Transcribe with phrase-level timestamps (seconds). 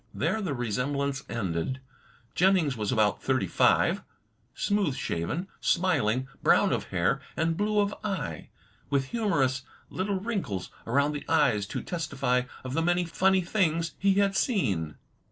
[0.15, 1.79] There the resemblance ended.
[2.33, 4.01] Jennings was about thirty five;
[4.55, 8.49] smooth shaven, smiling, brown of hair and blue of eye;
[8.89, 9.61] with humorous
[9.91, 14.95] little wrinkles arotmd the eyes to testify of the many funny things he had seen.